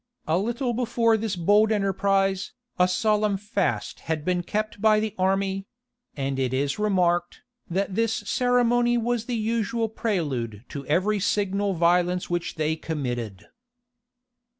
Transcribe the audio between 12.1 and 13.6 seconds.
which they committed.